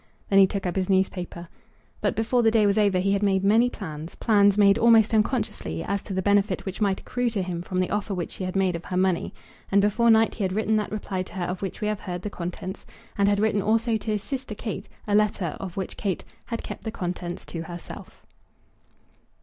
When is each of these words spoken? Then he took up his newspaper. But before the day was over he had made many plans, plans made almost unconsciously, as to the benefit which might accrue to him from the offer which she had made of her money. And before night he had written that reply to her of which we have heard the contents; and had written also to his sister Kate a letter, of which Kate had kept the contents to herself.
Then 0.31 0.39
he 0.39 0.47
took 0.47 0.65
up 0.65 0.75
his 0.75 0.89
newspaper. 0.89 1.47
But 2.01 2.15
before 2.15 2.41
the 2.41 2.49
day 2.49 2.65
was 2.65 2.79
over 2.79 2.97
he 2.97 3.11
had 3.13 3.21
made 3.21 3.43
many 3.43 3.69
plans, 3.69 4.15
plans 4.15 4.57
made 4.57 4.79
almost 4.79 5.13
unconsciously, 5.13 5.83
as 5.83 6.01
to 6.01 6.13
the 6.15 6.23
benefit 6.23 6.65
which 6.65 6.81
might 6.81 6.99
accrue 7.01 7.29
to 7.29 7.43
him 7.43 7.61
from 7.61 7.79
the 7.79 7.91
offer 7.91 8.15
which 8.15 8.31
she 8.31 8.43
had 8.43 8.55
made 8.55 8.75
of 8.75 8.85
her 8.85 8.97
money. 8.97 9.31
And 9.71 9.79
before 9.79 10.09
night 10.09 10.33
he 10.33 10.43
had 10.43 10.53
written 10.53 10.75
that 10.77 10.91
reply 10.91 11.21
to 11.21 11.33
her 11.33 11.45
of 11.45 11.61
which 11.61 11.81
we 11.81 11.87
have 11.87 11.99
heard 11.99 12.23
the 12.23 12.31
contents; 12.31 12.83
and 13.15 13.29
had 13.29 13.39
written 13.39 13.61
also 13.61 13.95
to 13.95 14.07
his 14.13 14.23
sister 14.23 14.55
Kate 14.55 14.89
a 15.07 15.13
letter, 15.13 15.55
of 15.59 15.77
which 15.77 15.97
Kate 15.97 16.23
had 16.47 16.63
kept 16.63 16.83
the 16.83 16.89
contents 16.89 17.45
to 17.45 17.61
herself. 17.61 18.25